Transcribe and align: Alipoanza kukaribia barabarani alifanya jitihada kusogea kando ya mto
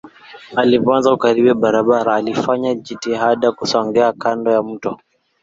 Alipoanza 0.55 1.11
kukaribia 1.11 1.53
barabarani 1.53 2.31
alifanya 2.31 2.75
jitihada 2.75 3.51
kusogea 3.51 4.13
kando 4.13 4.51
ya 4.51 4.63
mto 4.63 4.99